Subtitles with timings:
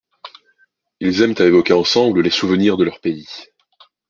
[0.99, 3.29] Ils aiment à évoquer ensemble les souvenirs de leur pays.